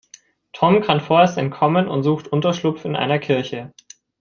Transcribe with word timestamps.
Tom 0.53 0.81
kann 0.81 0.99
vorerst 0.99 1.37
entkommen 1.37 1.87
und 1.87 2.01
sucht 2.01 2.27
Unterschlupf 2.27 2.85
in 2.85 2.95
einer 2.95 3.19
Kirche. 3.19 3.71